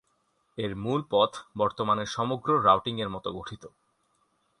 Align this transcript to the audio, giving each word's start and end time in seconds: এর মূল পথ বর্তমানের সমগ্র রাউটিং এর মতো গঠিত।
এর 0.57 0.71
মূল 0.75 1.01
পথ 1.09 1.31
বর্তমানের 1.57 2.07
সমগ্র 2.07 2.49
রাউটিং 2.63 2.95
এর 3.01 3.09
মতো 3.09 3.29
গঠিত। 3.33 3.63